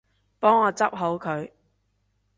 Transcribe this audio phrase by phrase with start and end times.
[0.39, 1.51] 幫我執好佢